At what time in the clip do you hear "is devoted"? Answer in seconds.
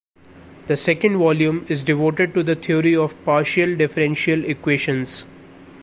1.69-2.33